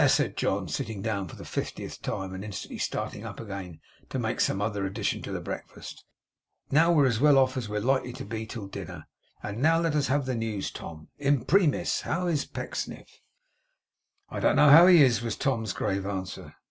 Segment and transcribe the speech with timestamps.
[0.07, 4.39] said John, sitting down for the fiftieth time, and instantly starting up again to make
[4.41, 6.05] some other addition to the breakfast.
[6.71, 9.05] 'Now we are as well off as we are likely to be till dinner.
[9.43, 11.09] And now let us have the news, Tom.
[11.19, 13.21] Imprimis, how's Pecksniff?'
[14.31, 16.55] 'I don't know how he is,' was Tom's grave answer.